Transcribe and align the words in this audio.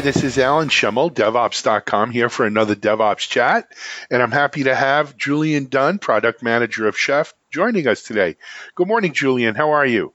Hi, 0.00 0.02
this 0.02 0.24
is 0.24 0.38
Alan 0.38 0.70
Shimel, 0.70 1.12
DevOps.com, 1.12 2.10
here 2.10 2.30
for 2.30 2.46
another 2.46 2.74
DevOps 2.74 3.28
chat. 3.28 3.70
And 4.10 4.22
I'm 4.22 4.30
happy 4.30 4.64
to 4.64 4.74
have 4.74 5.14
Julian 5.14 5.66
Dunn, 5.66 5.98
Product 5.98 6.42
Manager 6.42 6.88
of 6.88 6.96
Chef, 6.96 7.34
joining 7.50 7.86
us 7.86 8.02
today. 8.02 8.36
Good 8.74 8.88
morning, 8.88 9.12
Julian. 9.12 9.54
How 9.54 9.72
are 9.72 9.84
you? 9.84 10.14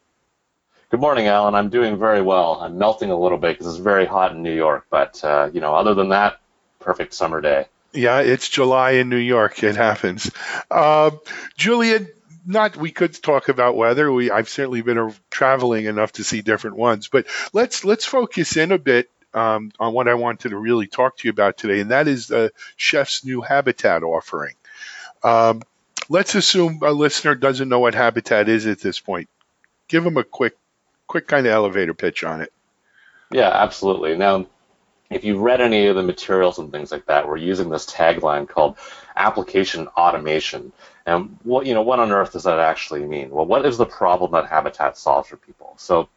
Good 0.89 1.00
morning, 1.00 1.28
Alan. 1.28 1.54
I'm 1.54 1.70
doing 1.70 2.00
very 2.00 2.24
well. 2.24 2.57
I'm 2.61 2.79
melting 2.79 3.11
a 3.11 3.16
little 3.16 3.38
bit 3.38 3.60
because 3.60 3.75
it's 3.75 3.84
very 3.84 4.07
hot 4.07 4.32
in 4.32 4.42
New 4.42 4.56
York, 4.56 4.88
but 4.89 5.24
uh, 5.24 5.52
you 5.54 5.61
know, 5.61 5.75
other 5.75 5.93
than 5.93 6.10
that, 6.10 6.39
perfect 6.79 7.14
summer 7.14 7.39
day. 7.39 7.68
Yeah, 7.93 8.21
it's 8.21 8.50
July 8.50 8.93
in 8.93 9.10
New 9.10 9.18
York. 9.18 9.61
It 9.61 9.75
happens. 9.75 10.32
Uh, 10.71 11.11
Julian, 11.57 12.07
not 12.43 12.75
we 12.75 12.89
could 12.89 13.14
talk 13.21 13.50
about 13.50 13.75
weather. 13.75 14.11
We 14.11 14.32
I've 14.32 14.50
certainly 14.50 14.82
been 14.82 15.14
traveling 15.29 15.86
enough 15.86 16.14
to 16.14 16.24
see 16.24 16.42
different 16.42 16.78
ones, 16.78 17.07
but 17.07 17.28
let's 17.54 17.86
let's 17.86 18.06
focus 18.06 18.57
in 18.57 18.71
a 18.71 18.79
bit 18.79 19.11
um, 19.36 19.71
on 19.80 19.94
what 19.94 20.07
I 20.07 20.16
wanted 20.16 20.50
to 20.50 20.57
really 20.57 20.88
talk 20.88 21.18
to 21.18 21.28
you 21.28 21.32
about 21.32 21.57
today, 21.57 21.82
and 21.82 21.92
that 21.92 22.07
is 22.07 22.28
the 22.28 22.52
Chef's 22.78 23.24
new 23.24 23.42
Habitat 23.42 24.02
offering. 24.02 24.56
Um, 25.24 25.62
let's 26.10 26.36
assume 26.36 26.80
a 26.84 26.92
listener 26.92 27.36
doesn't 27.36 27.70
know 27.70 27.79
what 27.79 27.93
Habitat 27.93 28.50
is 28.50 28.66
at 28.66 28.79
this 28.79 29.00
point. 29.00 29.29
Give 29.88 30.04
them 30.04 30.18
a 30.18 30.24
quick 30.24 30.56
quick 31.07 31.28
kind 31.28 31.46
of 31.46 31.52
elevator 31.52 31.93
pitch 31.93 32.23
on 32.23 32.42
it. 32.42 32.52
Yeah, 33.31 33.50
absolutely. 33.50 34.17
Now, 34.17 34.48
if 35.09 35.23
you've 35.23 35.42
read 35.42 35.62
any 35.62 35.86
of 35.88 35.95
the 35.95 36.02
materials 36.02 36.58
and 36.58 36.72
things 36.72 36.92
like 36.92 37.06
that, 37.06 37.28
we're 37.28 37.38
using 37.38 37.70
this 37.70 37.86
tagline 37.86 38.48
called 38.48 38.78
application 39.16 39.88
automation. 39.90 40.72
And 41.06 41.38
what 41.44 41.66
you 41.66 41.73
know, 41.73 41.84
what 41.84 42.00
on 42.00 42.12
earth 42.12 42.31
does 42.31 42.44
that 42.44 42.59
actually 42.59 43.06
mean? 43.06 43.30
Well, 43.30 43.46
what 43.46 43.66
is 43.66 43.78
the 43.78 43.86
problem 43.86 44.31
that 44.31 44.48
Habitat 44.48 44.98
solves 44.98 45.28
for 45.28 45.38
people? 45.38 45.74
So 45.78 46.09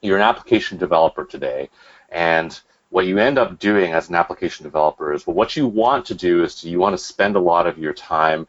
you're 0.00 0.16
an 0.16 0.22
application 0.22 0.78
developer 0.78 1.24
today, 1.24 1.70
and 2.14 2.58
what 2.90 3.06
you 3.06 3.18
end 3.18 3.38
up 3.38 3.58
doing 3.58 3.92
as 3.92 4.08
an 4.08 4.14
application 4.14 4.62
developer 4.62 5.12
is 5.12 5.26
well, 5.26 5.34
what 5.34 5.56
you 5.56 5.66
want 5.66 6.06
to 6.06 6.14
do 6.14 6.44
is 6.44 6.62
you 6.64 6.78
want 6.78 6.96
to 6.96 7.04
spend 7.04 7.34
a 7.34 7.40
lot 7.40 7.66
of 7.66 7.76
your 7.76 7.92
time 7.92 8.46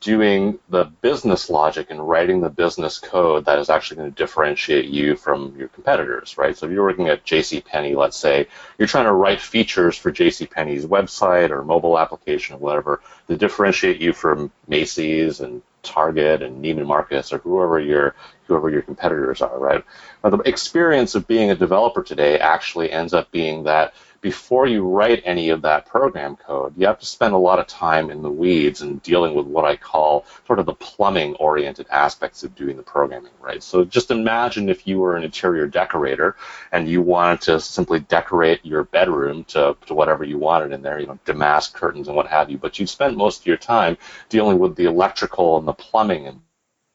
doing 0.00 0.58
the 0.68 0.84
business 0.84 1.48
logic 1.48 1.90
and 1.90 2.06
writing 2.06 2.40
the 2.40 2.50
business 2.50 2.98
code 2.98 3.44
that 3.44 3.58
is 3.58 3.70
actually 3.70 3.96
going 3.96 4.10
to 4.10 4.16
differentiate 4.16 4.86
you 4.86 5.14
from 5.14 5.54
your 5.56 5.68
competitors, 5.68 6.36
right? 6.36 6.58
So 6.58 6.66
if 6.66 6.72
you're 6.72 6.84
working 6.84 7.08
at 7.08 7.24
JCPenney, 7.24 7.96
let's 7.96 8.16
say, 8.16 8.48
you're 8.78 8.88
trying 8.88 9.04
to 9.04 9.12
write 9.12 9.40
features 9.40 9.96
for 9.96 10.10
JCPenney's 10.12 10.84
website 10.84 11.50
or 11.50 11.64
mobile 11.64 11.98
application 11.98 12.56
or 12.56 12.58
whatever 12.58 13.00
to 13.28 13.36
differentiate 13.36 14.00
you 14.00 14.12
from 14.12 14.50
Macy's 14.66 15.40
and 15.40 15.62
Target 15.86 16.42
and 16.42 16.64
Neiman 16.64 16.86
Marcus 16.86 17.32
or 17.32 17.38
whoever 17.38 17.80
your 17.80 18.14
whoever 18.46 18.70
your 18.70 18.82
competitors 18.82 19.40
are, 19.42 19.58
right? 19.58 19.84
Now, 20.22 20.30
the 20.30 20.38
experience 20.38 21.14
of 21.14 21.26
being 21.26 21.50
a 21.50 21.56
developer 21.56 22.02
today 22.02 22.38
actually 22.38 22.90
ends 22.90 23.12
up 23.14 23.30
being 23.30 23.64
that 23.64 23.94
before 24.26 24.66
you 24.66 24.82
write 24.82 25.22
any 25.24 25.50
of 25.50 25.62
that 25.62 25.86
program 25.86 26.34
code, 26.34 26.74
you 26.76 26.84
have 26.84 26.98
to 26.98 27.06
spend 27.06 27.32
a 27.32 27.38
lot 27.38 27.60
of 27.60 27.66
time 27.68 28.10
in 28.10 28.22
the 28.22 28.28
weeds 28.28 28.82
and 28.82 29.00
dealing 29.04 29.36
with 29.36 29.46
what 29.46 29.64
I 29.64 29.76
call 29.76 30.26
sort 30.48 30.58
of 30.58 30.66
the 30.66 30.74
plumbing 30.74 31.36
oriented 31.36 31.86
aspects 31.90 32.42
of 32.42 32.52
doing 32.56 32.76
the 32.76 32.82
programming, 32.82 33.30
right? 33.40 33.62
So 33.62 33.84
just 33.84 34.10
imagine 34.10 34.68
if 34.68 34.84
you 34.84 34.98
were 34.98 35.14
an 35.14 35.22
interior 35.22 35.68
decorator 35.68 36.34
and 36.72 36.88
you 36.88 37.02
wanted 37.02 37.40
to 37.42 37.60
simply 37.60 38.00
decorate 38.00 38.66
your 38.66 38.82
bedroom 38.82 39.44
to, 39.44 39.76
to 39.86 39.94
whatever 39.94 40.24
you 40.24 40.38
wanted 40.38 40.72
in 40.72 40.82
there, 40.82 40.98
you 40.98 41.06
know, 41.06 41.20
damask 41.24 41.72
curtains 41.72 42.08
and 42.08 42.16
what 42.16 42.26
have 42.26 42.50
you, 42.50 42.58
but 42.58 42.80
you'd 42.80 42.88
spend 42.88 43.16
most 43.16 43.42
of 43.42 43.46
your 43.46 43.56
time 43.56 43.96
dealing 44.28 44.58
with 44.58 44.74
the 44.74 44.86
electrical 44.86 45.56
and 45.56 45.68
the 45.68 45.72
plumbing 45.72 46.26
and 46.26 46.40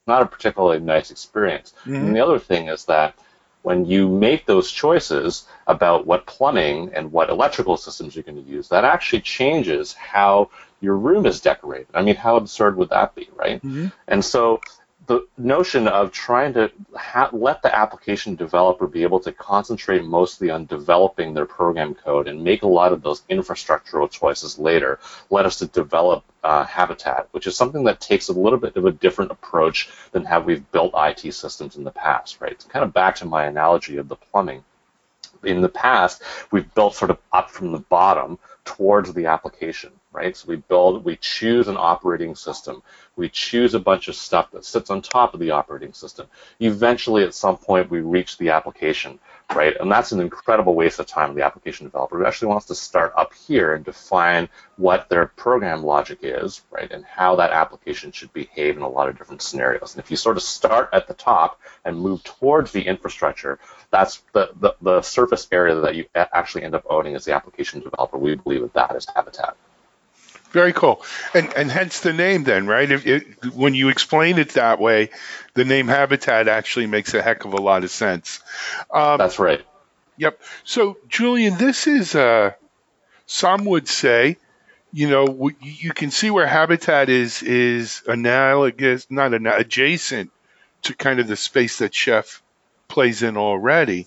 not 0.05 0.21
a 0.21 0.25
particularly 0.25 0.81
nice 0.81 1.11
experience. 1.11 1.73
Mm-hmm. 1.85 1.95
And 1.95 2.13
the 2.13 2.19
other 2.19 2.39
thing 2.39 2.67
is 2.67 2.83
that 2.85 3.15
when 3.63 3.85
you 3.85 4.07
make 4.07 4.45
those 4.45 4.71
choices 4.71 5.45
about 5.67 6.05
what 6.05 6.25
plumbing 6.25 6.91
and 6.93 7.11
what 7.11 7.29
electrical 7.29 7.77
systems 7.77 8.15
you're 8.15 8.23
going 8.23 8.43
to 8.43 8.49
use, 8.49 8.69
that 8.69 8.83
actually 8.83 9.21
changes 9.21 9.93
how 9.93 10.49
your 10.79 10.97
room 10.97 11.25
is 11.25 11.41
decorated. 11.41 11.87
I 11.93 12.01
mean, 12.01 12.15
how 12.15 12.37
absurd 12.37 12.75
would 12.77 12.89
that 12.89 13.13
be, 13.13 13.29
right? 13.35 13.57
Mm-hmm. 13.57 13.87
And 14.07 14.25
so 14.25 14.61
the 15.11 15.27
notion 15.37 15.89
of 15.89 16.13
trying 16.13 16.53
to 16.53 16.71
ha- 16.95 17.29
let 17.33 17.61
the 17.61 17.75
application 17.77 18.35
developer 18.35 18.87
be 18.87 19.03
able 19.03 19.19
to 19.19 19.33
concentrate 19.33 20.05
mostly 20.05 20.49
on 20.49 20.65
developing 20.67 21.33
their 21.33 21.45
program 21.45 21.93
code 21.93 22.29
and 22.29 22.41
make 22.41 22.63
a 22.63 22.67
lot 22.67 22.93
of 22.93 23.01
those 23.01 23.21
infrastructural 23.29 24.09
choices 24.09 24.57
later 24.57 24.99
led 25.29 25.45
us 25.45 25.57
to 25.57 25.67
develop 25.67 26.23
uh, 26.45 26.63
Habitat, 26.63 27.27
which 27.31 27.45
is 27.45 27.57
something 27.57 27.83
that 27.83 27.99
takes 27.99 28.29
a 28.29 28.33
little 28.33 28.57
bit 28.57 28.77
of 28.77 28.85
a 28.85 28.91
different 28.91 29.31
approach 29.31 29.89
than 30.13 30.23
how 30.23 30.39
we've 30.39 30.71
built 30.71 30.93
IT 30.95 31.33
systems 31.33 31.75
in 31.75 31.83
the 31.83 31.91
past, 31.91 32.39
right? 32.39 32.53
It's 32.53 32.63
kind 32.63 32.85
of 32.85 32.93
back 32.93 33.17
to 33.17 33.25
my 33.25 33.43
analogy 33.47 33.97
of 33.97 34.07
the 34.07 34.15
plumbing. 34.15 34.63
In 35.43 35.59
the 35.59 35.69
past, 35.69 36.21
we've 36.51 36.73
built 36.73 36.95
sort 36.95 37.11
of 37.11 37.17
up 37.33 37.51
from 37.51 37.73
the 37.73 37.79
bottom 37.79 38.39
towards 38.63 39.11
the 39.13 39.25
application, 39.25 39.91
right? 40.11 40.35
So 40.35 40.47
we 40.47 40.57
build, 40.57 41.05
we 41.05 41.15
choose 41.17 41.67
an 41.67 41.77
operating 41.77 42.35
system. 42.35 42.83
We 43.15 43.29
choose 43.29 43.73
a 43.73 43.79
bunch 43.79 44.07
of 44.07 44.15
stuff 44.15 44.51
that 44.51 44.65
sits 44.65 44.89
on 44.89 45.01
top 45.01 45.33
of 45.33 45.39
the 45.39 45.51
operating 45.51 45.93
system. 45.93 46.27
Eventually, 46.59 47.23
at 47.23 47.33
some 47.33 47.57
point, 47.57 47.89
we 47.89 47.99
reach 47.99 48.37
the 48.37 48.49
application, 48.49 49.19
right? 49.53 49.75
And 49.79 49.91
that's 49.91 50.11
an 50.11 50.19
incredible 50.19 50.75
waste 50.75 50.99
of 50.99 51.07
time 51.07 51.29
of 51.29 51.35
the 51.35 51.45
application 51.45 51.85
developer 51.85 52.17
who 52.17 52.25
actually 52.25 52.49
wants 52.49 52.67
to 52.67 52.75
start 52.75 53.13
up 53.17 53.33
here 53.33 53.73
and 53.73 53.85
define 53.85 54.49
what 54.77 55.09
their 55.09 55.27
program 55.27 55.83
logic 55.83 56.19
is, 56.23 56.61
right? 56.71 56.91
And 56.91 57.05
how 57.05 57.35
that 57.37 57.51
application 57.51 58.11
should 58.11 58.33
behave 58.33 58.77
in 58.77 58.83
a 58.83 58.89
lot 58.89 59.09
of 59.09 59.17
different 59.17 59.41
scenarios. 59.41 59.95
And 59.95 60.03
if 60.03 60.11
you 60.11 60.17
sort 60.17 60.37
of 60.37 60.43
start 60.43 60.89
at 60.93 61.07
the 61.07 61.13
top 61.13 61.59
and 61.85 61.99
move 61.99 62.23
towards 62.23 62.71
the 62.71 62.81
infrastructure, 62.81 63.59
that's 63.91 64.23
the, 64.33 64.51
the, 64.59 64.75
the 64.81 65.01
surface 65.01 65.47
area 65.51 65.75
that 65.75 65.95
you 65.95 66.05
actually 66.15 66.63
end 66.63 66.75
up 66.75 66.85
owning 66.89 67.15
as 67.15 67.25
the 67.25 67.33
application 67.33 67.81
developer. 67.81 68.17
We 68.17 68.35
believe 68.35 68.61
that 68.61 68.73
that 68.73 68.95
is 68.95 69.05
Habitat. 69.13 69.55
Very 70.51 70.73
cool, 70.73 71.01
and 71.33 71.53
and 71.53 71.71
hence 71.71 72.01
the 72.01 72.11
name. 72.11 72.43
Then, 72.43 72.67
right? 72.67 72.91
If 72.91 73.07
it, 73.07 73.53
when 73.53 73.73
you 73.73 73.87
explain 73.87 74.37
it 74.37 74.49
that 74.49 74.81
way, 74.81 75.09
the 75.53 75.63
name 75.63 75.87
Habitat 75.87 76.49
actually 76.49 76.87
makes 76.87 77.13
a 77.13 77.21
heck 77.21 77.45
of 77.45 77.53
a 77.53 77.61
lot 77.61 77.85
of 77.85 77.89
sense. 77.89 78.41
Um, 78.93 79.17
That's 79.17 79.39
right. 79.39 79.61
Yep. 80.17 80.41
So, 80.65 80.97
Julian, 81.07 81.57
this 81.57 81.87
is 81.87 82.15
uh, 82.15 82.51
some 83.27 83.63
would 83.63 83.87
say, 83.87 84.37
you 84.91 85.09
know, 85.09 85.51
you 85.61 85.93
can 85.93 86.11
see 86.11 86.29
where 86.29 86.47
Habitat 86.47 87.07
is 87.07 87.41
is 87.43 88.03
analogous, 88.05 89.07
not 89.09 89.33
an, 89.33 89.47
adjacent 89.47 90.31
to 90.81 90.93
kind 90.93 91.21
of 91.21 91.27
the 91.27 91.37
space 91.37 91.77
that 91.77 91.95
Chef 91.95 92.41
plays 92.89 93.23
in 93.23 93.37
already. 93.37 94.05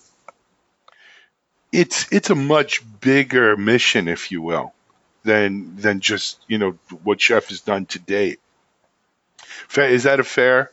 It's 1.73 2.13
it's 2.13 2.29
a 2.29 2.35
much 2.35 2.83
bigger 3.01 3.57
mission, 3.57 4.09
if 4.09 4.31
you 4.31 4.43
will 4.43 4.75
than 5.25 5.77
than 5.77 6.01
just 6.01 6.41
you 6.47 6.59
know 6.59 6.79
what 7.03 7.21
Chef 7.21 7.49
has 7.49 7.61
done 7.61 7.87
to 7.87 7.99
date. 7.99 8.41
Is 9.77 10.05
that 10.05 10.21
a 10.21 10.25
fair 10.25 10.71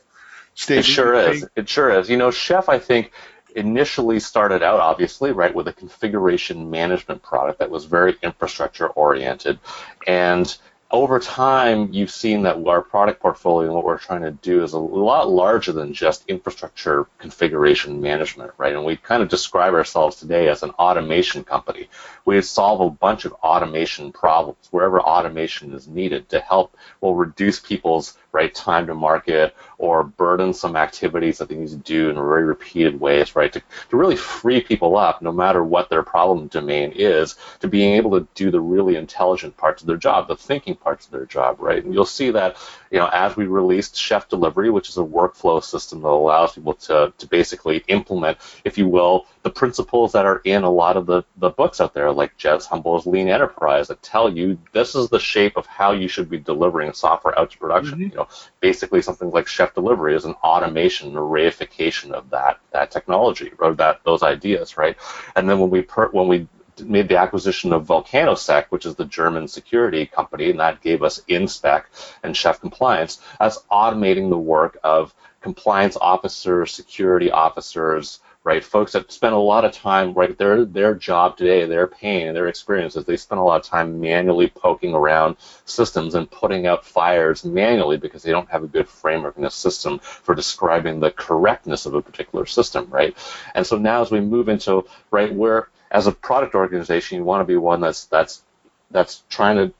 statement? 0.54 0.86
It 0.86 0.90
sure 0.90 1.14
is. 1.14 1.48
It 1.56 1.68
sure 1.68 1.90
is. 1.98 2.10
You 2.10 2.16
know, 2.16 2.30
Chef, 2.30 2.68
I 2.68 2.78
think 2.78 3.12
initially 3.54 4.20
started 4.20 4.62
out 4.62 4.80
obviously 4.80 5.32
right 5.32 5.54
with 5.54 5.68
a 5.68 5.72
configuration 5.72 6.70
management 6.70 7.22
product 7.22 7.58
that 7.58 7.70
was 7.70 7.84
very 7.84 8.16
infrastructure 8.22 8.86
oriented 8.86 9.58
and 10.06 10.56
over 10.92 11.18
time, 11.18 11.88
you've 11.92 12.10
seen 12.10 12.42
that 12.42 12.62
our 12.66 12.82
product 12.82 13.20
portfolio 13.20 13.68
and 13.68 13.74
what 13.74 13.84
we're 13.84 13.98
trying 13.98 14.22
to 14.22 14.30
do 14.30 14.62
is 14.62 14.74
a 14.74 14.78
lot 14.78 15.28
larger 15.28 15.72
than 15.72 15.94
just 15.94 16.28
infrastructure 16.28 17.06
configuration 17.18 18.00
management, 18.02 18.52
right? 18.58 18.74
And 18.74 18.84
we 18.84 18.98
kind 18.98 19.22
of 19.22 19.30
describe 19.30 19.72
ourselves 19.72 20.16
today 20.16 20.48
as 20.48 20.62
an 20.62 20.70
automation 20.70 21.44
company. 21.44 21.88
We 22.26 22.42
solve 22.42 22.82
a 22.82 22.90
bunch 22.90 23.24
of 23.24 23.32
automation 23.32 24.12
problems 24.12 24.68
wherever 24.70 25.00
automation 25.00 25.72
is 25.72 25.88
needed 25.88 26.28
to 26.28 26.40
help, 26.40 26.76
will 27.00 27.14
reduce 27.14 27.58
people's 27.58 28.18
right 28.32 28.54
time 28.54 28.86
to 28.86 28.94
market 28.94 29.54
or 29.78 30.04
burdensome 30.04 30.76
activities 30.76 31.38
that 31.38 31.48
they 31.48 31.56
need 31.56 31.68
to 31.68 31.76
do 31.76 32.08
in 32.08 32.16
very 32.16 32.44
repeated 32.44 32.98
ways, 32.98 33.36
right? 33.36 33.52
To, 33.52 33.62
to 33.90 33.96
really 33.96 34.16
free 34.16 34.60
people 34.60 34.96
up, 34.96 35.22
no 35.22 35.32
matter 35.32 35.62
what 35.62 35.90
their 35.90 36.02
problem 36.02 36.48
domain 36.48 36.92
is, 36.94 37.36
to 37.60 37.68
being 37.68 37.94
able 37.94 38.18
to 38.18 38.26
do 38.34 38.50
the 38.50 38.60
really 38.60 38.96
intelligent 38.96 39.56
parts 39.56 39.82
of 39.82 39.88
their 39.88 39.96
job, 39.96 40.28
the 40.28 40.36
thinking 40.36 40.74
parts 40.74 41.06
of 41.06 41.12
their 41.12 41.26
job, 41.26 41.60
right? 41.60 41.84
And 41.84 41.92
you'll 41.92 42.06
see 42.06 42.30
that, 42.30 42.56
you 42.90 42.98
know, 42.98 43.08
as 43.12 43.36
we 43.36 43.46
released 43.46 43.96
Chef 43.96 44.28
Delivery, 44.28 44.70
which 44.70 44.88
is 44.88 44.96
a 44.96 45.02
workflow 45.02 45.62
system 45.62 46.00
that 46.00 46.08
allows 46.08 46.54
people 46.54 46.74
to, 46.74 47.12
to 47.18 47.26
basically 47.26 47.84
implement, 47.88 48.38
if 48.64 48.78
you 48.78 48.88
will, 48.88 49.26
the 49.42 49.50
principles 49.50 50.12
that 50.12 50.24
are 50.24 50.40
in 50.44 50.62
a 50.62 50.70
lot 50.70 50.96
of 50.96 51.06
the, 51.06 51.22
the 51.36 51.50
books 51.50 51.80
out 51.80 51.94
there, 51.94 52.12
like 52.12 52.38
Jez 52.38 52.66
Humble's 52.66 53.06
Lean 53.06 53.28
Enterprise, 53.28 53.88
that 53.88 54.00
tell 54.02 54.32
you 54.32 54.58
this 54.72 54.94
is 54.94 55.08
the 55.08 55.18
shape 55.18 55.56
of 55.56 55.66
how 55.66 55.92
you 55.92 56.06
should 56.06 56.30
be 56.30 56.38
delivering 56.38 56.92
software 56.92 57.36
out 57.38 57.50
to 57.50 57.58
production. 57.58 57.98
Mm-hmm. 57.98 58.10
You 58.10 58.16
know, 58.16 58.28
basically 58.60 59.02
something 59.02 59.30
like 59.30 59.48
Chef 59.48 59.74
Delivery 59.74 60.14
is 60.14 60.24
an 60.24 60.34
automation, 60.44 61.16
a 61.16 61.20
reification 61.20 62.12
of 62.12 62.30
that 62.30 62.60
that 62.72 62.90
technology 62.90 63.52
or 63.58 63.74
that 63.74 64.00
those 64.04 64.22
ideas, 64.22 64.76
right? 64.76 64.96
And 65.34 65.48
then 65.50 65.58
when 65.58 65.70
we 65.70 65.82
per, 65.82 66.08
when 66.08 66.28
we 66.28 66.46
made 66.80 67.08
the 67.08 67.18
acquisition 67.18 67.72
of 67.72 67.86
VulcanoSec, 67.86 68.66
which 68.70 68.86
is 68.86 68.94
the 68.94 69.04
German 69.04 69.48
security 69.48 70.06
company, 70.06 70.50
and 70.50 70.60
that 70.60 70.80
gave 70.80 71.02
us 71.02 71.20
InSpec 71.28 71.84
and 72.22 72.36
Chef 72.36 72.60
Compliance, 72.60 73.20
as 73.40 73.58
automating 73.70 74.30
the 74.30 74.38
work 74.38 74.78
of 74.82 75.14
compliance 75.40 75.96
officers, 76.00 76.72
security 76.72 77.30
officers, 77.30 78.20
right? 78.44 78.64
Folks 78.64 78.92
that 78.92 79.12
spend 79.12 79.34
a 79.34 79.38
lot 79.38 79.64
of 79.64 79.72
time, 79.72 80.14
right? 80.14 80.36
Their 80.36 80.64
their 80.64 80.94
job 80.94 81.36
today, 81.36 81.64
their 81.64 81.86
pain 81.86 82.34
their 82.34 82.48
experiences, 82.48 83.04
they 83.04 83.16
spend 83.16 83.40
a 83.40 83.44
lot 83.44 83.60
of 83.60 83.66
time 83.66 84.00
manually 84.00 84.48
poking 84.48 84.94
around 84.94 85.36
systems 85.64 86.14
and 86.14 86.30
putting 86.30 86.66
out 86.66 86.84
fires 86.84 87.44
manually 87.44 87.96
because 87.96 88.22
they 88.22 88.32
don't 88.32 88.50
have 88.50 88.64
a 88.64 88.68
good 88.68 88.88
framework 88.88 89.36
in 89.36 89.44
a 89.44 89.50
system 89.50 89.98
for 90.00 90.34
describing 90.34 91.00
the 91.00 91.10
correctness 91.10 91.86
of 91.86 91.94
a 91.94 92.02
particular 92.02 92.46
system, 92.46 92.88
right? 92.90 93.16
And 93.54 93.66
so 93.66 93.78
now 93.78 94.02
as 94.02 94.10
we 94.10 94.20
move 94.20 94.48
into 94.48 94.86
right 95.10 95.32
where 95.32 95.68
as 95.90 96.06
a 96.06 96.12
product 96.12 96.54
organization, 96.54 97.18
you 97.18 97.24
want 97.24 97.42
to 97.42 97.46
be 97.46 97.56
one 97.56 97.80
that's 97.80 98.06
that's 98.06 98.42
that's 98.90 99.22
trying 99.28 99.56
to 99.56 99.72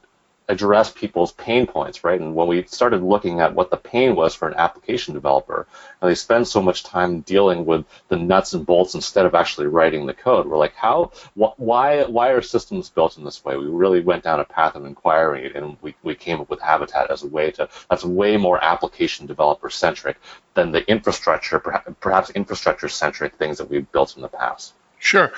address 0.49 0.91
people's 0.91 1.31
pain 1.33 1.65
points, 1.65 2.03
right? 2.03 2.19
And 2.19 2.35
when 2.35 2.47
we 2.47 2.63
started 2.63 3.01
looking 3.01 3.39
at 3.39 3.55
what 3.55 3.69
the 3.69 3.77
pain 3.77 4.15
was 4.15 4.35
for 4.35 4.47
an 4.47 4.55
application 4.55 5.13
developer, 5.13 5.67
and 6.01 6.09
they 6.09 6.15
spend 6.15 6.47
so 6.47 6.61
much 6.61 6.83
time 6.83 7.21
dealing 7.21 7.65
with 7.65 7.85
the 8.09 8.17
nuts 8.17 8.53
and 8.53 8.65
bolts 8.65 8.95
instead 8.95 9.25
of 9.25 9.35
actually 9.35 9.67
writing 9.67 10.05
the 10.05 10.13
code. 10.13 10.45
We're 10.45 10.57
like, 10.57 10.75
how, 10.75 11.11
wh- 11.35 11.57
why, 11.57 12.03
why 12.03 12.29
are 12.29 12.41
systems 12.41 12.89
built 12.89 13.17
in 13.17 13.23
this 13.23 13.43
way? 13.45 13.55
We 13.55 13.67
really 13.67 14.01
went 14.01 14.23
down 14.23 14.39
a 14.39 14.45
path 14.45 14.75
of 14.75 14.85
inquiring, 14.85 15.55
and 15.55 15.77
we, 15.81 15.95
we 16.03 16.15
came 16.15 16.41
up 16.41 16.49
with 16.49 16.61
Habitat 16.61 17.09
as 17.09 17.23
a 17.23 17.27
way 17.27 17.51
to 17.51 17.69
that's 17.89 18.03
way 18.03 18.37
more 18.37 18.63
application 18.63 19.25
developer 19.25 19.69
centric 19.69 20.17
than 20.55 20.71
the 20.71 20.87
infrastructure, 20.89 21.59
perhaps 21.59 22.29
infrastructure 22.31 22.89
centric 22.89 23.35
things 23.35 23.57
that 23.57 23.69
we've 23.69 23.91
built 23.91 24.15
in 24.15 24.21
the 24.21 24.27
past. 24.27 24.73
Sure 24.99 25.31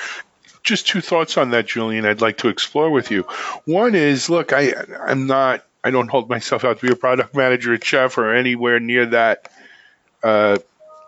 just 0.65 0.87
two 0.87 0.99
thoughts 0.99 1.37
on 1.37 1.51
that, 1.51 1.67
Julian. 1.67 2.05
I'd 2.05 2.21
like 2.21 2.39
to 2.39 2.49
explore 2.49 2.89
with 2.89 3.11
you. 3.11 3.21
One 3.63 3.95
is, 3.95 4.29
look, 4.29 4.51
I 4.51 4.73
I'm 5.07 5.27
not 5.27 5.63
I 5.83 5.91
don't 5.91 6.09
hold 6.09 6.27
myself 6.27 6.65
out 6.65 6.79
to 6.79 6.87
be 6.87 6.91
a 6.91 6.97
product 6.97 7.35
manager 7.35 7.73
at 7.73 7.83
Chef 7.83 8.17
or 8.17 8.33
anywhere 8.33 8.79
near 8.79 9.05
that, 9.05 9.51
uh, 10.23 10.57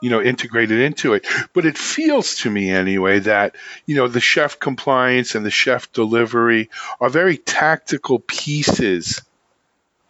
you 0.01 0.11
know, 0.11 0.21
integrated 0.21 0.79
into 0.79 1.15
it. 1.15 1.25
But 1.53 1.65
it 1.65 1.77
feels 1.77 2.35
to 2.35 2.49
me 2.51 2.69
anyway 2.69 3.19
that 3.19 3.55
you 3.87 3.95
know 3.95 4.07
the 4.07 4.21
chef 4.21 4.59
compliance 4.59 5.33
and 5.35 5.45
the 5.45 5.51
chef 5.51 5.91
delivery 5.91 6.69
are 7.01 7.09
very 7.09 7.37
tactical 7.37 8.19
pieces 8.19 9.21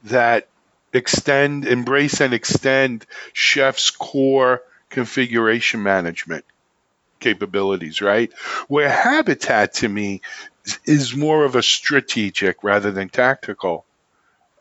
that 0.04 0.50
extend, 0.94 1.66
embrace, 1.66 2.20
and 2.20 2.34
extend 2.34 3.06
chef's 3.32 3.92
core 3.92 4.62
configuration 4.90 5.84
management 5.84 6.44
capabilities, 7.20 8.02
right? 8.02 8.32
Where 8.68 8.90
habitat 8.90 9.76
to 9.76 9.90
me 9.90 10.22
is 10.86 11.16
more 11.16 11.46
of 11.46 11.56
a 11.56 11.64
strategic 11.64 12.64
rather 12.64 12.92
than 12.92 13.10
tactical 13.10 13.86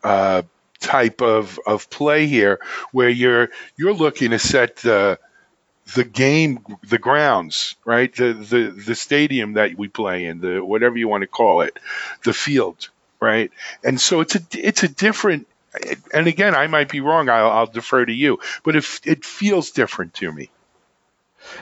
uh, 0.05 0.43
type 0.81 1.21
of, 1.21 1.59
of 1.67 1.91
play 1.91 2.27
here, 2.27 2.61
where 2.93 3.09
you're 3.09 3.51
you're 3.77 3.95
looking 3.95 4.31
to 4.31 4.39
set 4.39 4.77
the 4.77 5.19
the 5.95 6.05
game, 6.05 6.65
the 6.89 6.99
grounds, 6.99 7.77
right? 7.85 8.15
The 8.15 8.33
the 8.33 8.71
the 8.71 8.95
stadium 8.95 9.55
that 9.55 9.77
we 9.77 9.89
play 9.89 10.27
in, 10.27 10.41
the 10.41 10.65
whatever 10.65 10.97
you 10.97 11.09
want 11.09 11.23
to 11.23 11.29
call 11.29 11.61
it, 11.63 11.79
the 12.25 12.33
field, 12.33 12.89
right? 13.21 13.51
And 13.85 14.01
so 14.01 14.21
it's 14.21 14.35
a 14.37 14.41
it's 14.53 14.83
a 14.83 14.89
different. 14.89 15.47
And 16.13 16.27
again, 16.27 16.55
I 16.55 16.69
might 16.69 16.89
be 16.89 17.01
wrong. 17.01 17.29
I'll, 17.29 17.51
I'll 17.51 17.67
defer 17.67 18.03
to 18.03 18.13
you, 18.13 18.41
but 18.65 18.77
if 18.77 19.01
it 19.05 19.27
feels 19.27 19.73
different 19.73 20.15
to 20.15 20.33
me. 20.33 20.51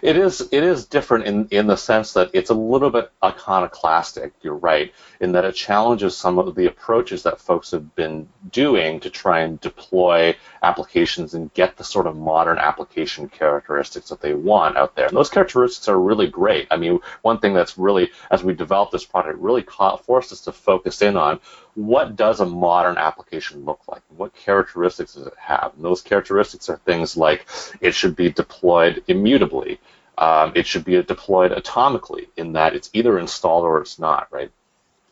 It 0.02 0.16
is 0.16 0.40
it 0.52 0.62
is 0.62 0.86
different 0.86 1.26
in, 1.26 1.48
in 1.50 1.66
the 1.66 1.76
sense 1.76 2.12
that 2.14 2.30
it's 2.32 2.50
a 2.50 2.54
little 2.54 2.90
bit 2.90 3.10
iconoclastic, 3.22 4.32
you're 4.42 4.54
right, 4.54 4.92
in 5.20 5.32
that 5.32 5.44
it 5.44 5.54
challenges 5.54 6.16
some 6.16 6.38
of 6.38 6.54
the 6.54 6.66
approaches 6.66 7.22
that 7.24 7.40
folks 7.40 7.70
have 7.72 7.94
been 7.94 8.28
doing 8.50 9.00
to 9.00 9.10
try 9.10 9.40
and 9.40 9.60
deploy 9.60 10.36
applications 10.62 11.34
and 11.34 11.52
get 11.54 11.76
the 11.76 11.84
sort 11.84 12.06
of 12.06 12.16
modern 12.16 12.58
application 12.58 13.28
characteristics 13.28 14.08
that 14.08 14.20
they 14.20 14.34
want 14.34 14.76
out 14.76 14.94
there. 14.96 15.06
And 15.06 15.16
those 15.16 15.30
characteristics 15.30 15.88
are 15.88 16.00
really 16.00 16.28
great. 16.28 16.68
I 16.70 16.76
mean, 16.76 17.00
one 17.22 17.38
thing 17.38 17.52
that's 17.52 17.76
really, 17.76 18.10
as 18.30 18.42
we 18.42 18.54
developed 18.54 18.92
this 18.92 19.04
product, 19.04 19.38
really 19.38 19.62
caught, 19.62 20.04
forced 20.04 20.32
us 20.32 20.40
to 20.42 20.52
focus 20.52 21.02
in 21.02 21.16
on 21.16 21.40
what 21.74 22.16
does 22.16 22.40
a 22.40 22.46
modern 22.46 22.98
application 22.98 23.64
look 23.64 23.80
like? 23.88 24.02
What 24.16 24.34
characteristics 24.34 25.14
does 25.14 25.26
it 25.26 25.34
have? 25.38 25.72
And 25.76 25.84
those 25.84 26.02
characteristics 26.02 26.68
are 26.68 26.76
things 26.78 27.16
like 27.16 27.46
it 27.80 27.94
should 27.94 28.16
be 28.16 28.30
deployed 28.30 29.02
immutably. 29.08 29.80
Um, 30.16 30.52
it 30.54 30.66
should 30.66 30.84
be 30.84 31.02
deployed 31.02 31.50
atomically 31.50 32.28
in 32.36 32.52
that 32.52 32.74
it's 32.74 32.90
either 32.92 33.18
installed 33.18 33.64
or 33.64 33.80
it's 33.80 33.98
not, 33.98 34.28
right? 34.30 34.50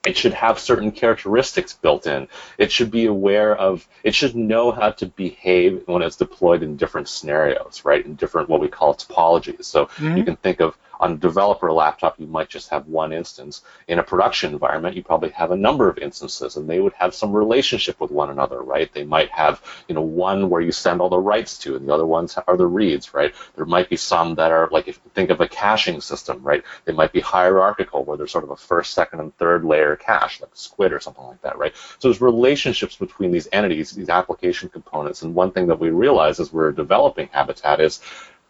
It 0.07 0.17
should 0.17 0.35
have 0.35 0.59
certain 0.59 0.91
characteristics 0.91 1.75
built 1.75 2.07
in. 2.07 2.29
It 2.59 2.73
should 2.73 2.91
be 2.91 3.07
aware 3.07 3.55
of, 3.55 3.87
it 4.03 4.15
should 4.15 4.35
know 4.35 4.73
how 4.73 4.91
to 4.91 5.07
behave 5.07 5.83
when 5.87 6.03
it's 6.03 6.17
deployed 6.17 6.63
in 6.63 6.77
different 6.77 7.09
scenarios, 7.09 7.83
right? 7.85 8.05
In 8.05 8.17
different, 8.17 8.49
what 8.49 8.61
we 8.61 8.69
call 8.69 8.95
topologies. 8.95 9.65
So 9.65 9.87
mm-hmm. 9.87 10.17
you 10.17 10.25
can 10.25 10.37
think 10.37 10.61
of 10.61 10.77
on 11.03 11.13
a 11.13 11.17
developer 11.17 11.73
laptop, 11.73 12.19
you 12.21 12.29
might 12.29 12.49
just 12.49 12.71
have 12.71 12.87
one 12.87 13.13
instance. 13.13 13.63
In 13.89 13.99
a 13.99 14.05
production 14.05 14.53
environment, 14.53 14.95
you 14.95 15.03
probably 15.03 15.31
have 15.31 15.51
a 15.51 15.57
number 15.57 15.89
of 15.89 15.99
instances, 15.99 16.57
and 16.57 16.71
they 16.71 16.79
would 16.79 16.93
have 16.93 17.13
some 17.13 17.33
relationship 17.33 18.01
with 18.01 18.13
one 18.13 18.31
another, 18.31 18.63
right? 18.63 18.91
They 18.93 19.03
might 19.03 19.29
have, 19.31 19.61
you 19.89 19.97
know, 19.97 20.01
one 20.01 20.49
where 20.49 20.61
you 20.61 20.71
send 20.71 21.01
all 21.01 21.09
the 21.09 21.19
writes 21.19 21.59
to, 21.59 21.75
and 21.75 21.89
the 21.89 21.93
other 21.93 22.07
ones 22.07 22.39
are 22.47 22.57
the 22.57 22.69
reads, 22.69 23.13
right? 23.13 23.35
There 23.57 23.67
might 23.67 23.91
be 23.91 23.97
some 23.97 24.37
that 24.37 24.53
are 24.53 24.69
like, 24.71 24.87
if 24.87 25.01
you 25.05 25.11
think 25.13 25.31
of 25.31 25.41
a 25.41 25.49
caching 25.49 26.01
system, 26.01 26.41
right? 26.41 26.63
They 26.85 26.93
might 26.93 27.13
be 27.13 27.21
hierarchical, 27.21 28.05
where 28.05 28.17
there's 28.17 28.31
sort 28.31 28.45
of 28.45 28.51
a 28.51 28.57
first, 28.57 28.95
second, 28.95 29.19
and 29.19 29.37
third 29.39 29.65
layer 29.65 29.97
cache, 29.97 30.41
like 30.41 30.51
Squid 30.55 30.93
or 30.93 31.01
something 31.01 31.25
like 31.25 31.43
that, 31.43 31.59
right? 31.59 31.75
So 31.99 32.09
there's 32.09 32.21
relationships 32.21 32.95
between 32.95 33.33
these 33.33 33.49
entities, 33.51 33.91
these 33.91 34.09
application 34.09 34.69
components, 34.69 35.23
and 35.23 35.35
one 35.35 35.51
thing 35.51 35.67
that 35.67 35.81
we 35.81 35.91
realize 35.91 36.39
as 36.39 36.53
we're 36.53 36.71
developing 36.71 37.29
Habitat 37.33 37.81
is 37.81 38.01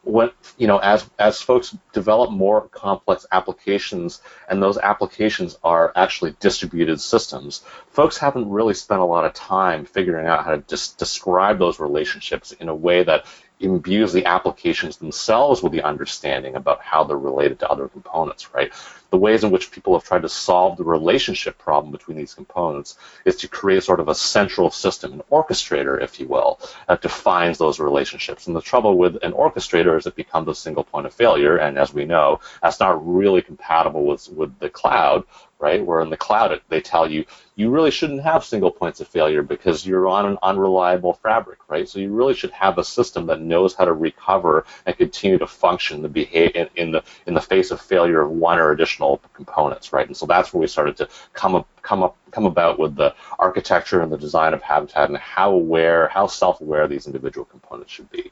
what 0.02 0.34
you 0.58 0.66
know 0.66 0.78
as 0.78 1.08
as 1.18 1.40
folks 1.40 1.76
develop 1.92 2.30
more 2.30 2.68
complex 2.68 3.24
applications 3.30 4.20
and 4.48 4.60
those 4.60 4.76
applications 4.76 5.56
are 5.62 5.92
actually 5.94 6.34
distributed 6.40 7.00
systems 7.00 7.62
folks 7.90 8.18
haven't 8.18 8.50
really 8.50 8.74
spent 8.74 9.00
a 9.00 9.04
lot 9.04 9.24
of 9.24 9.32
time 9.32 9.84
figuring 9.84 10.26
out 10.26 10.44
how 10.44 10.50
to 10.50 10.58
dis- 10.58 10.92
describe 10.94 11.58
those 11.58 11.78
relationships 11.78 12.50
in 12.52 12.68
a 12.68 12.74
way 12.74 13.04
that 13.04 13.26
imbues 13.60 14.12
the 14.12 14.26
applications 14.26 14.96
themselves 14.96 15.62
with 15.62 15.70
the 15.70 15.82
understanding 15.82 16.56
about 16.56 16.80
how 16.80 17.04
they're 17.04 17.16
related 17.16 17.60
to 17.60 17.68
other 17.68 17.86
components 17.86 18.52
right 18.52 18.72
the 19.12 19.18
ways 19.18 19.44
in 19.44 19.50
which 19.50 19.70
people 19.70 19.92
have 19.92 20.04
tried 20.04 20.22
to 20.22 20.28
solve 20.28 20.78
the 20.78 20.84
relationship 20.84 21.58
problem 21.58 21.92
between 21.92 22.16
these 22.16 22.32
components 22.32 22.96
is 23.26 23.36
to 23.36 23.46
create 23.46 23.84
sort 23.84 24.00
of 24.00 24.08
a 24.08 24.14
central 24.14 24.70
system, 24.70 25.12
an 25.12 25.22
orchestrator, 25.30 26.02
if 26.02 26.18
you 26.18 26.26
will, 26.26 26.58
that 26.88 27.02
defines 27.02 27.58
those 27.58 27.78
relationships. 27.78 28.46
And 28.46 28.56
the 28.56 28.62
trouble 28.62 28.96
with 28.96 29.22
an 29.22 29.32
orchestrator 29.32 29.98
is 29.98 30.06
it 30.06 30.16
becomes 30.16 30.48
a 30.48 30.54
single 30.54 30.82
point 30.82 31.06
of 31.06 31.12
failure, 31.12 31.58
and 31.58 31.78
as 31.78 31.92
we 31.92 32.06
know, 32.06 32.40
that's 32.62 32.80
not 32.80 33.06
really 33.06 33.42
compatible 33.42 34.06
with, 34.06 34.30
with 34.30 34.58
the 34.58 34.70
cloud, 34.70 35.24
right? 35.58 35.84
Where 35.84 36.00
in 36.00 36.08
the 36.08 36.16
cloud, 36.16 36.60
they 36.70 36.80
tell 36.80 37.08
you 37.08 37.26
you 37.54 37.70
really 37.70 37.90
shouldn't 37.90 38.22
have 38.22 38.44
single 38.44 38.70
points 38.70 39.00
of 39.00 39.08
failure 39.08 39.42
because 39.42 39.86
you're 39.86 40.08
on 40.08 40.26
an 40.26 40.38
unreliable 40.42 41.12
fabric, 41.12 41.58
right? 41.68 41.88
So 41.88 41.98
you 41.98 42.12
really 42.12 42.34
should 42.34 42.50
have 42.50 42.78
a 42.78 42.84
system 42.84 43.26
that 43.26 43.40
knows 43.40 43.74
how 43.74 43.84
to 43.84 43.92
recover 43.92 44.64
and 44.86 44.96
continue 44.96 45.38
to 45.38 45.46
function 45.46 46.02
the 46.02 46.08
behave 46.08 46.52
in, 46.54 46.68
in 46.76 46.92
the 46.92 47.04
in 47.26 47.34
the 47.34 47.40
face 47.40 47.70
of 47.70 47.80
failure 47.80 48.22
of 48.22 48.30
one 48.30 48.58
or 48.58 48.70
additional 48.70 49.01
components, 49.34 49.92
right? 49.92 50.06
And 50.06 50.16
so 50.16 50.26
that's 50.26 50.52
where 50.52 50.60
we 50.60 50.66
started 50.66 50.96
to 50.98 51.08
come 51.32 51.54
up 51.54 51.68
come 51.82 52.02
up 52.02 52.16
come 52.30 52.46
about 52.46 52.78
with 52.78 52.94
the 52.96 53.14
architecture 53.38 54.00
and 54.00 54.12
the 54.12 54.18
design 54.18 54.54
of 54.54 54.62
Habitat 54.62 55.08
and 55.08 55.18
how 55.18 55.52
aware, 55.52 56.08
how 56.08 56.26
self-aware 56.26 56.88
these 56.88 57.06
individual 57.06 57.44
components 57.44 57.92
should 57.92 58.10
be. 58.10 58.30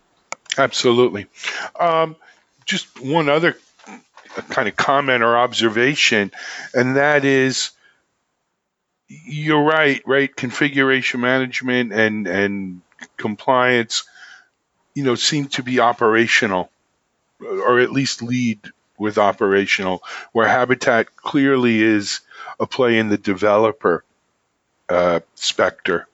Absolutely. 0.56 1.26
Um, 1.78 2.16
just 2.64 3.00
one 3.00 3.28
other 3.28 3.56
kind 4.48 4.68
of 4.68 4.76
comment 4.76 5.22
or 5.22 5.36
observation, 5.36 6.30
and 6.74 6.96
that 6.96 7.24
is 7.24 7.70
you're 9.08 9.62
right, 9.62 10.02
right? 10.06 10.34
Configuration 10.34 11.20
management 11.20 11.92
and 11.92 12.26
and 12.26 12.82
compliance, 13.16 14.04
you 14.94 15.04
know, 15.04 15.14
seem 15.14 15.48
to 15.48 15.62
be 15.62 15.80
operational, 15.80 16.70
or 17.40 17.80
at 17.80 17.90
least 17.90 18.22
lead 18.22 18.60
with 19.00 19.18
operational. 19.18 20.02
Where 20.32 20.46
Habitat 20.46 21.16
clearly 21.16 21.82
is 21.82 22.20
a 22.60 22.66
play 22.66 22.98
in 22.98 23.08
the 23.08 23.18
developer 23.18 24.04
uh, 24.88 25.20
specter 25.34 26.06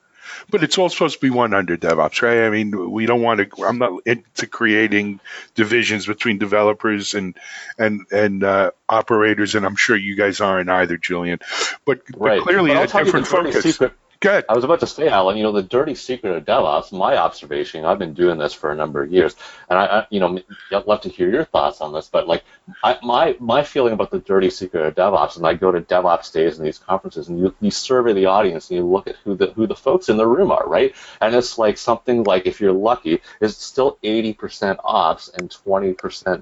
but 0.49 0.63
it's 0.63 0.77
all 0.77 0.89
supposed 0.89 1.15
to 1.15 1.21
be 1.21 1.29
one 1.29 1.53
under 1.53 1.77
DevOps, 1.77 2.21
right? 2.21 2.45
I 2.45 2.49
mean, 2.49 2.91
we 2.91 3.05
don't 3.05 3.21
want 3.21 3.39
to. 3.39 3.65
I'm 3.65 3.77
not 3.77 4.01
into 4.05 4.47
creating 4.47 5.19
divisions 5.55 6.05
between 6.05 6.37
developers 6.37 7.13
and 7.13 7.35
and 7.77 8.05
and 8.11 8.43
uh, 8.43 8.71
operators, 8.87 9.55
and 9.55 9.65
I'm 9.65 9.75
sure 9.75 9.95
you 9.95 10.15
guys 10.15 10.41
aren't 10.41 10.69
either, 10.69 10.97
Julian. 10.97 11.39
But, 11.85 12.01
right. 12.15 12.39
but 12.39 12.43
clearly, 12.43 12.73
but 12.73 12.93
a 12.93 13.03
different 13.03 13.27
focus. 13.27 13.63
Secret. 13.63 13.93
Good. 14.19 14.45
I 14.49 14.55
was 14.55 14.63
about 14.63 14.79
to 14.79 14.87
say, 14.87 15.09
Alan, 15.09 15.37
you 15.37 15.43
know, 15.43 15.51
the 15.51 15.61
dirty 15.61 15.93
secret 15.93 16.35
of 16.35 16.45
DevOps, 16.45 16.91
my 16.91 17.17
observation, 17.17 17.85
I've 17.85 17.99
been 17.99 18.13
doing 18.13 18.39
this 18.39 18.53
for 18.53 18.71
a 18.71 18.75
number 18.75 19.03
of 19.03 19.11
years, 19.11 19.35
and 19.69 19.77
I, 19.77 19.85
I 19.85 20.07
you 20.09 20.19
know, 20.19 20.39
I'd 20.71 20.87
love 20.87 21.01
to 21.01 21.09
hear 21.09 21.29
your 21.29 21.45
thoughts 21.45 21.81
on 21.81 21.93
this, 21.93 22.09
but 22.09 22.27
like, 22.27 22.43
I, 22.83 22.97
my, 23.03 23.35
my 23.39 23.63
feeling 23.63 23.93
about 23.93 24.09
the 24.09 24.19
dirty 24.19 24.49
secret 24.49 24.85
of 24.85 24.95
DevOps, 24.95 25.37
and 25.37 25.45
I 25.45 25.53
go 25.53 25.71
to 25.71 25.81
DevOps 25.81 26.33
days 26.33 26.57
and 26.57 26.65
these 26.65 26.79
conferences, 26.79 27.27
and 27.27 27.39
you, 27.39 27.55
you 27.61 27.69
survey 27.69 28.13
the 28.13 28.25
audience 28.25 28.69
and 28.69 28.77
you 28.77 28.85
look 28.85 29.07
at 29.07 29.17
who 29.23 29.35
the, 29.35 29.47
who 29.51 29.67
the 29.67 29.75
folks 29.75 30.09
in 30.09 30.17
the 30.17 30.25
room 30.25 30.51
are, 30.51 30.67
right? 30.67 30.95
And 31.21 31.35
it's 31.35 31.57
like 31.57 31.77
something 31.77 32.23
like, 32.23 32.47
if 32.47 32.59
you're 32.59 32.73
lucky, 32.73 33.21
it's 33.39 33.63
still 33.63 33.99
80% 34.03 34.77
ops 34.83 35.29
and 35.29 35.49
20% 35.49 35.95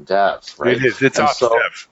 devs, 0.05 0.60
right? 0.60 0.77
It 0.77 0.86
is. 0.86 1.01
It's 1.01 1.17
and 1.17 1.27
ops 1.27 1.39
so, 1.39 1.50
dev. 1.50 1.88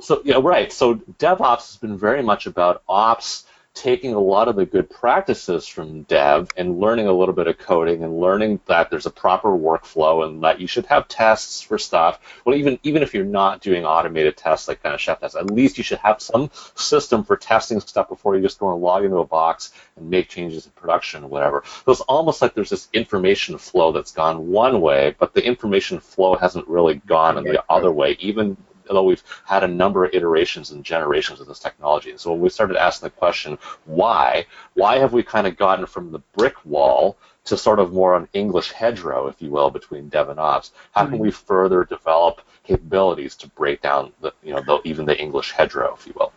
So, 0.00 0.22
yeah, 0.24 0.40
right. 0.42 0.72
So 0.72 0.96
DevOps 0.96 1.68
has 1.68 1.76
been 1.76 1.96
very 1.96 2.22
much 2.22 2.46
about 2.46 2.82
ops 2.88 3.46
taking 3.74 4.14
a 4.14 4.18
lot 4.18 4.46
of 4.46 4.54
the 4.54 4.64
good 4.64 4.88
practices 4.88 5.66
from 5.66 6.02
dev 6.04 6.48
and 6.56 6.78
learning 6.78 7.08
a 7.08 7.12
little 7.12 7.34
bit 7.34 7.48
of 7.48 7.58
coding 7.58 8.04
and 8.04 8.20
learning 8.20 8.60
that 8.66 8.88
there's 8.88 9.06
a 9.06 9.10
proper 9.10 9.48
workflow 9.50 10.24
and 10.24 10.42
that 10.44 10.60
you 10.60 10.66
should 10.66 10.86
have 10.86 11.08
tests 11.08 11.60
for 11.60 11.76
stuff. 11.76 12.20
Well, 12.44 12.54
even 12.54 12.78
even 12.84 13.02
if 13.02 13.12
you're 13.12 13.24
not 13.24 13.60
doing 13.60 13.84
automated 13.84 14.36
tests 14.36 14.68
like 14.68 14.82
kind 14.82 14.94
of 14.94 15.00
chef 15.00 15.20
tests, 15.20 15.36
at 15.36 15.50
least 15.50 15.76
you 15.76 15.84
should 15.84 15.98
have 15.98 16.22
some 16.22 16.50
system 16.76 17.24
for 17.24 17.36
testing 17.36 17.80
stuff 17.80 18.08
before 18.08 18.36
you 18.36 18.42
just 18.42 18.60
go 18.60 18.72
and 18.72 18.80
log 18.80 19.04
into 19.04 19.18
a 19.18 19.26
box 19.26 19.72
and 19.96 20.08
make 20.08 20.28
changes 20.28 20.66
in 20.66 20.72
production 20.72 21.24
or 21.24 21.28
whatever. 21.28 21.64
So 21.84 21.92
it's 21.92 22.00
almost 22.02 22.40
like 22.40 22.54
there's 22.54 22.70
this 22.70 22.88
information 22.92 23.58
flow 23.58 23.90
that's 23.90 24.12
gone 24.12 24.48
one 24.48 24.80
way, 24.80 25.16
but 25.18 25.34
the 25.34 25.44
information 25.44 25.98
flow 25.98 26.36
hasn't 26.36 26.68
really 26.68 27.02
gone 27.06 27.38
in 27.38 27.44
the 27.44 27.64
other 27.68 27.90
way, 27.90 28.16
even 28.20 28.56
although 28.88 29.04
we've 29.04 29.22
had 29.44 29.64
a 29.64 29.68
number 29.68 30.04
of 30.04 30.14
iterations 30.14 30.70
and 30.70 30.84
generations 30.84 31.40
of 31.40 31.46
this 31.46 31.58
technology. 31.58 32.10
And 32.10 32.20
so 32.20 32.32
when 32.32 32.40
we 32.40 32.48
started 32.48 32.76
asking 32.76 33.06
the 33.06 33.10
question, 33.10 33.58
why? 33.84 34.46
Why 34.74 34.98
have 34.98 35.12
we 35.12 35.22
kind 35.22 35.46
of 35.46 35.56
gotten 35.56 35.86
from 35.86 36.12
the 36.12 36.20
brick 36.36 36.64
wall 36.64 37.16
to 37.44 37.56
sort 37.56 37.78
of 37.78 37.92
more 37.92 38.16
an 38.16 38.28
English 38.32 38.72
hedgerow, 38.72 39.26
if 39.28 39.40
you 39.40 39.50
will, 39.50 39.70
between 39.70 40.08
dev 40.08 40.28
and 40.28 40.40
ops? 40.40 40.72
How 40.92 41.06
can 41.06 41.18
we 41.18 41.28
mm-hmm. 41.28 41.46
further 41.46 41.84
develop 41.84 42.40
capabilities 42.64 43.36
to 43.36 43.48
break 43.48 43.82
down 43.82 44.12
the, 44.20 44.32
you 44.42 44.54
know, 44.54 44.62
the, 44.62 44.80
even 44.84 45.06
the 45.06 45.18
English 45.18 45.52
hedgerow, 45.52 45.94
if 45.98 46.06
you 46.06 46.14
will? 46.16 46.32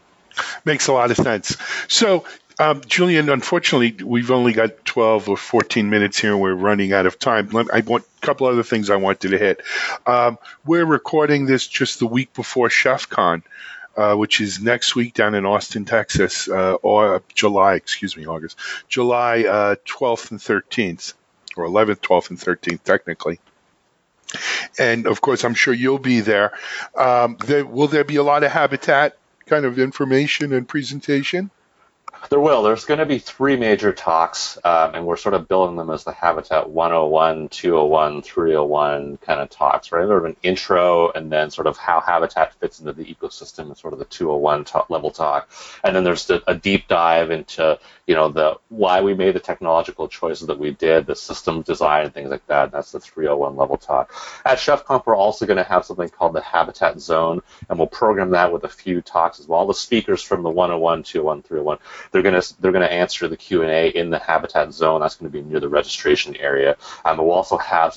Makes 0.65 0.87
a 0.87 0.93
lot 0.93 1.11
of 1.11 1.17
sense. 1.17 1.57
So 1.87 2.25
um, 2.59 2.81
Julian, 2.87 3.29
unfortunately, 3.29 4.03
we've 4.03 4.31
only 4.31 4.53
got 4.53 4.83
12 4.85 5.29
or 5.29 5.37
14 5.37 5.89
minutes 5.89 6.17
here 6.17 6.31
and 6.31 6.41
we're 6.41 6.53
running 6.53 6.91
out 6.91 7.05
of 7.05 7.19
time. 7.19 7.55
I 7.71 7.81
want 7.81 8.03
a 8.03 8.25
couple 8.25 8.47
other 8.47 8.63
things 8.63 8.89
I 8.89 8.95
wanted 8.95 9.29
to 9.29 9.37
hit. 9.37 9.61
Um, 10.07 10.39
we're 10.65 10.85
recording 10.85 11.45
this 11.45 11.67
just 11.67 11.99
the 11.99 12.07
week 12.07 12.33
before 12.33 12.69
ChefCon, 12.69 13.43
uh, 13.95 14.15
which 14.15 14.41
is 14.41 14.59
next 14.59 14.95
week 14.95 15.13
down 15.13 15.35
in 15.35 15.45
Austin, 15.45 15.85
Texas, 15.85 16.47
uh, 16.47 16.73
or 16.75 17.21
July, 17.35 17.75
excuse 17.75 18.17
me, 18.17 18.25
August, 18.25 18.57
July 18.87 19.43
uh, 19.43 19.75
12th 19.85 20.31
and 20.31 20.39
13th, 20.39 21.13
or 21.55 21.65
11th, 21.65 21.99
12th, 21.99 22.29
and 22.31 22.39
13th, 22.39 22.83
technically. 22.83 23.39
And 24.79 25.05
of 25.05 25.21
course, 25.21 25.43
I'm 25.45 25.53
sure 25.53 25.73
you'll 25.73 25.99
be 25.99 26.21
there. 26.21 26.57
Um, 26.95 27.37
there 27.45 27.65
will 27.65 27.87
there 27.87 28.03
be 28.03 28.17
a 28.17 28.23
lot 28.23 28.43
of 28.43 28.51
habitat 28.51 29.17
kind 29.45 29.63
of 29.63 29.79
information 29.79 30.53
and 30.53 30.67
presentation? 30.67 31.49
There 32.29 32.41
will. 32.41 32.61
There's 32.61 32.83
going 32.83 32.99
to 32.99 33.05
be 33.05 33.19
three 33.19 33.55
major 33.55 33.93
talks, 33.93 34.57
um, 34.65 34.95
and 34.95 35.05
we're 35.05 35.15
sort 35.15 35.33
of 35.33 35.47
billing 35.47 35.77
them 35.77 35.89
as 35.89 36.03
the 36.03 36.11
Habitat 36.11 36.69
101, 36.69 37.47
201, 37.47 38.21
301 38.21 39.17
kind 39.17 39.39
of 39.39 39.49
talks, 39.49 39.93
right? 39.93 40.05
Sort 40.05 40.17
of 40.17 40.25
an 40.25 40.35
intro, 40.43 41.09
and 41.11 41.31
then 41.31 41.51
sort 41.51 41.67
of 41.67 41.77
how 41.77 42.01
Habitat 42.01 42.53
fits 42.55 42.81
into 42.81 42.91
the 42.91 43.05
ecosystem, 43.05 43.67
and 43.67 43.77
sort 43.77 43.93
of 43.93 43.99
the 43.99 44.05
201 44.05 44.65
level 44.89 45.09
talk, 45.09 45.49
and 45.85 45.95
then 45.95 46.03
there's 46.03 46.29
a 46.29 46.55
deep 46.55 46.89
dive 46.89 47.31
into 47.31 47.79
you 48.07 48.15
know 48.15 48.29
the 48.29 48.57
why 48.69 49.01
we 49.01 49.13
made 49.13 49.35
the 49.35 49.39
technological 49.39 50.09
choices 50.09 50.47
that 50.47 50.59
we 50.59 50.71
did, 50.71 51.05
the 51.05 51.15
system 51.15 51.61
design, 51.61 52.05
and 52.05 52.13
things 52.13 52.29
like 52.29 52.45
that. 52.47 52.65
And 52.65 52.71
That's 52.73 52.91
the 52.91 52.99
301 52.99 53.55
level 53.55 53.77
talk. 53.77 54.13
At 54.43 54.57
ChefConf, 54.57 55.05
we're 55.05 55.15
also 55.15 55.45
going 55.45 55.57
to 55.57 55.63
have 55.63 55.85
something 55.85 56.09
called 56.09 56.33
the 56.33 56.41
Habitat 56.41 56.99
Zone, 56.99 57.41
and 57.69 57.79
we'll 57.79 57.87
program 57.87 58.31
that 58.31 58.51
with 58.51 58.65
a 58.65 58.69
few 58.69 59.01
talks 59.01 59.39
as 59.39 59.47
well. 59.47 59.65
The 59.65 59.73
speakers 59.73 60.21
from 60.21 60.43
the 60.43 60.49
101, 60.49 61.03
201, 61.03 61.43
301 61.43 61.77
they're 62.21 62.31
going 62.31 62.41
to 62.41 62.61
they're 62.61 62.71
to 62.71 62.91
answer 62.91 63.27
the 63.27 63.37
Q 63.37 63.61
and 63.61 63.71
A 63.71 63.89
in 63.89 64.09
the 64.09 64.19
Habitat 64.19 64.73
Zone. 64.73 65.01
That's 65.01 65.15
going 65.15 65.31
to 65.31 65.37
be 65.37 65.43
near 65.43 65.59
the 65.59 65.69
registration 65.69 66.35
area. 66.37 66.77
Um, 67.05 67.17
we'll 67.17 67.31
also 67.31 67.57
have 67.57 67.95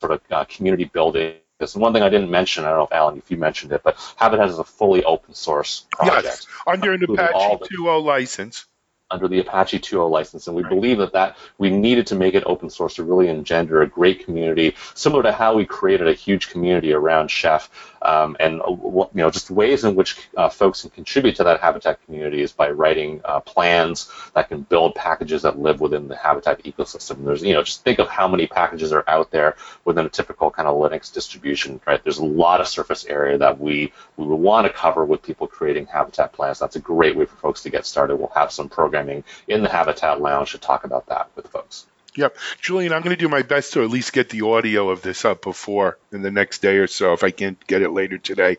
sort 0.00 0.12
of 0.12 0.20
uh, 0.30 0.44
community 0.44 0.84
building. 0.84 1.34
This 1.58 1.76
one 1.76 1.92
thing 1.92 2.02
I 2.02 2.08
didn't 2.08 2.30
mention, 2.30 2.64
I 2.64 2.70
don't 2.70 2.78
know 2.78 2.84
if 2.84 2.92
Alan, 2.92 3.18
if 3.18 3.30
you 3.30 3.36
mentioned 3.36 3.72
it, 3.72 3.82
but 3.84 3.96
Habitat 4.16 4.48
is 4.48 4.58
a 4.58 4.64
fully 4.64 5.04
open 5.04 5.34
source 5.34 5.86
project. 5.92 6.24
Yes, 6.24 6.46
under 6.66 6.94
an 6.94 7.04
Apache 7.04 7.34
2.0 7.34 8.02
license 8.02 8.64
under 9.10 9.28
the 9.28 9.40
Apache 9.40 9.80
2.0 9.80 10.10
license, 10.10 10.46
and 10.46 10.56
we 10.56 10.62
right. 10.62 10.70
believe 10.70 10.98
that 10.98 11.12
that 11.12 11.36
we 11.58 11.70
needed 11.70 12.06
to 12.08 12.14
make 12.14 12.34
it 12.34 12.42
open 12.46 12.70
source 12.70 12.94
to 12.94 13.04
really 13.04 13.28
engender 13.28 13.82
a 13.82 13.86
great 13.86 14.24
community, 14.24 14.74
similar 14.94 15.22
to 15.22 15.32
how 15.32 15.54
we 15.54 15.64
created 15.64 16.08
a 16.08 16.14
huge 16.14 16.50
community 16.50 16.92
around 16.92 17.30
Chef 17.30 17.70
um, 18.02 18.36
and 18.40 18.60
uh, 18.62 18.70
you 18.70 19.08
know 19.14 19.30
just 19.30 19.50
ways 19.50 19.84
in 19.84 19.94
which 19.94 20.16
uh, 20.36 20.48
folks 20.48 20.82
can 20.82 20.90
contribute 20.90 21.36
to 21.36 21.44
that 21.44 21.60
Habitat 21.60 22.04
community 22.04 22.40
is 22.40 22.52
by 22.52 22.70
writing 22.70 23.20
uh, 23.24 23.40
plans 23.40 24.10
that 24.34 24.48
can 24.48 24.62
build 24.62 24.94
packages 24.94 25.42
that 25.42 25.58
live 25.58 25.80
within 25.80 26.08
the 26.08 26.16
Habitat 26.16 26.62
ecosystem. 26.64 27.24
There's 27.24 27.42
you 27.42 27.52
know 27.52 27.62
just 27.62 27.84
think 27.84 27.98
of 27.98 28.08
how 28.08 28.28
many 28.28 28.46
packages 28.46 28.92
are 28.92 29.04
out 29.06 29.30
there 29.30 29.56
within 29.84 30.06
a 30.06 30.08
typical 30.08 30.50
kind 30.50 30.68
of 30.68 30.76
Linux 30.76 31.12
distribution, 31.12 31.80
right? 31.86 32.02
There's 32.02 32.18
a 32.18 32.24
lot 32.24 32.60
of 32.60 32.68
surface 32.68 33.04
area 33.04 33.38
that 33.38 33.60
we 33.60 33.92
we 34.16 34.26
would 34.26 34.36
want 34.36 34.66
to 34.66 34.72
cover 34.72 35.04
with 35.04 35.22
people 35.22 35.46
creating 35.46 35.86
Habitat 35.86 36.32
plans. 36.32 36.58
That's 36.58 36.76
a 36.76 36.80
great 36.80 37.16
way 37.16 37.26
for 37.26 37.36
folks 37.36 37.62
to 37.62 37.70
get 37.70 37.86
started. 37.86 38.16
We'll 38.16 38.28
have 38.28 38.52
some 38.52 38.68
programming 39.00 39.24
in 39.48 39.62
the 39.62 39.68
Habitat 39.68 40.20
Lounge 40.20 40.52
to 40.52 40.58
talk 40.58 40.84
about 40.84 41.06
that 41.06 41.30
with 41.34 41.48
folks. 41.48 41.86
Yep. 42.16 42.36
Julian, 42.60 42.92
I'm 42.92 43.02
going 43.02 43.16
to 43.16 43.20
do 43.20 43.28
my 43.28 43.42
best 43.42 43.74
to 43.74 43.84
at 43.84 43.90
least 43.90 44.12
get 44.12 44.30
the 44.30 44.42
audio 44.42 44.90
of 44.90 45.00
this 45.00 45.24
up 45.24 45.42
before 45.42 45.96
in 46.10 46.22
the 46.22 46.30
next 46.32 46.60
day 46.60 46.78
or 46.78 46.88
so 46.88 47.12
if 47.12 47.22
I 47.22 47.30
can't 47.30 47.64
get 47.68 47.82
it 47.82 47.90
later 47.90 48.18
today. 48.18 48.56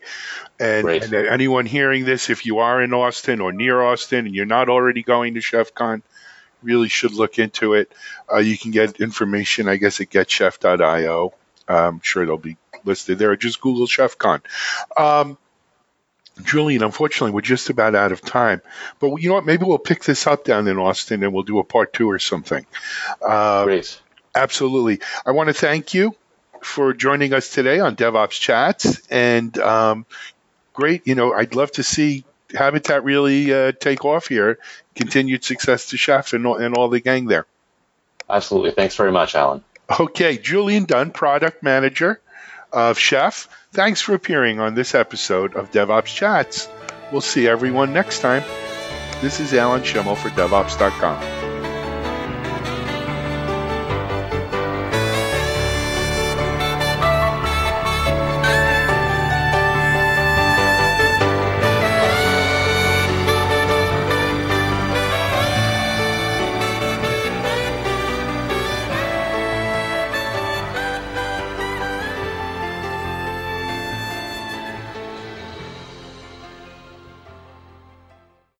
And, 0.58 0.88
and 0.88 1.12
anyone 1.12 1.66
hearing 1.66 2.06
this, 2.06 2.30
if 2.30 2.46
you 2.46 2.60
are 2.60 2.82
in 2.82 2.94
Austin 2.94 3.42
or 3.42 3.52
near 3.52 3.82
Austin 3.82 4.26
and 4.26 4.34
you're 4.34 4.46
not 4.46 4.70
already 4.70 5.02
going 5.02 5.34
to 5.34 5.40
ChefCon, 5.40 6.00
really 6.62 6.88
should 6.88 7.12
look 7.12 7.38
into 7.38 7.74
it. 7.74 7.92
Uh, 8.32 8.38
you 8.38 8.56
can 8.56 8.70
get 8.70 9.00
information, 9.00 9.68
I 9.68 9.76
guess, 9.76 10.00
at 10.00 10.08
getchef.io. 10.08 11.34
I'm 11.68 12.00
sure 12.00 12.22
it'll 12.22 12.38
be 12.38 12.56
listed 12.84 13.18
there. 13.18 13.36
Just 13.36 13.60
Google 13.60 13.86
ChefCon. 13.86 14.40
Um, 14.96 15.36
Julian, 16.42 16.82
unfortunately, 16.82 17.32
we're 17.32 17.42
just 17.42 17.68
about 17.68 17.94
out 17.94 18.12
of 18.12 18.22
time. 18.22 18.62
But 19.00 19.16
you 19.16 19.28
know 19.28 19.34
what? 19.34 19.46
Maybe 19.46 19.64
we'll 19.64 19.78
pick 19.78 20.04
this 20.04 20.26
up 20.26 20.44
down 20.44 20.66
in 20.66 20.78
Austin 20.78 21.22
and 21.22 21.32
we'll 21.32 21.42
do 21.42 21.58
a 21.58 21.64
part 21.64 21.92
two 21.92 22.10
or 22.10 22.18
something. 22.18 22.64
Uh, 23.20 23.64
Great. 23.64 24.00
Absolutely. 24.34 25.00
I 25.26 25.32
want 25.32 25.48
to 25.48 25.54
thank 25.54 25.92
you 25.92 26.14
for 26.62 26.94
joining 26.94 27.34
us 27.34 27.50
today 27.50 27.80
on 27.80 27.96
DevOps 27.96 28.40
Chats. 28.40 29.06
And 29.10 29.56
um, 29.58 30.06
great, 30.72 31.06
you 31.06 31.14
know, 31.14 31.32
I'd 31.32 31.54
love 31.54 31.72
to 31.72 31.82
see 31.82 32.24
Habitat 32.54 33.04
really 33.04 33.52
uh, 33.52 33.72
take 33.72 34.04
off 34.04 34.28
here. 34.28 34.58
Continued 34.94 35.44
success 35.44 35.90
to 35.90 35.96
Chef 35.96 36.32
and, 36.32 36.46
and 36.46 36.76
all 36.76 36.88
the 36.88 37.00
gang 37.00 37.26
there. 37.26 37.46
Absolutely. 38.28 38.70
Thanks 38.70 38.96
very 38.96 39.12
much, 39.12 39.34
Alan. 39.34 39.64
Okay, 40.00 40.38
Julian 40.38 40.84
Dunn, 40.84 41.10
product 41.10 41.62
manager 41.62 42.20
of 42.72 42.98
Chef. 42.98 43.48
Thanks 43.72 44.00
for 44.00 44.14
appearing 44.14 44.60
on 44.60 44.74
this 44.74 44.94
episode 44.94 45.54
of 45.54 45.70
DevOps 45.70 46.06
Chats. 46.06 46.68
We'll 47.10 47.20
see 47.20 47.48
everyone 47.48 47.92
next 47.92 48.20
time. 48.20 48.42
This 49.20 49.40
is 49.40 49.54
Alan 49.54 49.82
Shimel 49.82 50.16
for 50.16 50.30
DevOps.com. 50.30 51.41